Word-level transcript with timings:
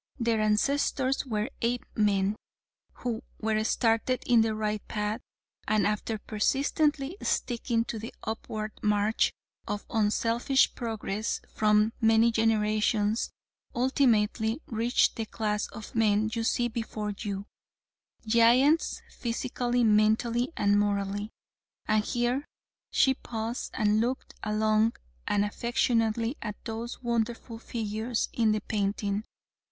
Their 0.19 0.41
ancestors 0.41 1.27
were 1.27 1.51
Apemen 1.61 2.35
who 2.93 3.21
were 3.39 3.63
started 3.63 4.23
in 4.25 4.41
the 4.41 4.55
right 4.55 4.81
path, 4.87 5.21
and 5.67 5.85
after 5.85 6.17
persistently 6.17 7.17
sticking 7.21 7.85
to 7.85 7.99
the 7.99 8.11
upward 8.23 8.71
march 8.81 9.31
of 9.67 9.85
unselfish 9.91 10.73
progress 10.73 11.39
for 11.53 11.91
many 12.01 12.31
generations, 12.31 13.29
ultimately 13.75 14.59
reached 14.65 15.17
the 15.17 15.27
class 15.27 15.67
of 15.67 15.93
men 15.93 16.31
you 16.33 16.43
see 16.43 16.67
before 16.67 17.13
you; 17.19 17.45
giants, 18.25 19.03
physically, 19.11 19.83
mentally 19.83 20.51
and 20.57 20.79
morally." 20.79 21.29
And 21.87 22.03
here 22.03 22.45
she 22.89 23.13
paused 23.13 23.69
and 23.75 24.01
looked 24.01 24.33
long 24.43 24.93
and 25.27 25.45
affectionately 25.45 26.37
at 26.41 26.55
those 26.65 27.03
wonderful 27.03 27.59
figures 27.59 28.29
in 28.33 28.51
the 28.51 28.61
painting. 28.61 29.25